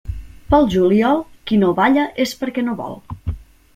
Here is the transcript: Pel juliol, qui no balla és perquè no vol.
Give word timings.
Pel 0.53 0.63
juliol, 0.75 1.21
qui 1.51 1.59
no 1.65 1.69
balla 1.81 2.07
és 2.25 2.35
perquè 2.41 2.65
no 2.67 2.77
vol. 2.81 2.99